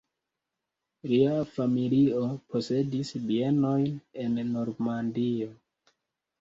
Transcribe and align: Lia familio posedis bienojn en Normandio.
Lia 1.11 1.35
familio 1.57 2.23
posedis 2.55 3.13
bienojn 3.29 3.87
en 4.27 4.43
Normandio. 4.59 5.55